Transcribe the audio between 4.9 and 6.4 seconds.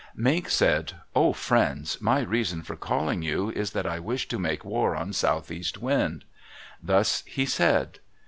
on Southeast Wind."